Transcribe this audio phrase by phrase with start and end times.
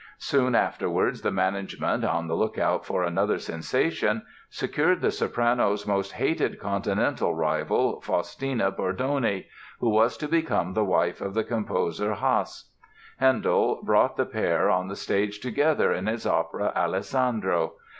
[0.17, 6.59] Soon afterwards the management, on the lookout for another sensation, secured the soprano's most hated
[6.59, 9.45] Continental rival, Faustina Bordoni,
[9.79, 12.71] who was to become the wife of the composer Hasse.
[13.17, 17.73] Handel brought the pair on the stage together in his opera "Alessandro".